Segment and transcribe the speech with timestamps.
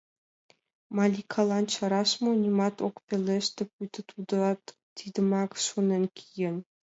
[0.95, 4.61] Маликалан чараш мо, нимат ок пелеште, пуйто тудат
[4.97, 6.55] тидымак шонен киен.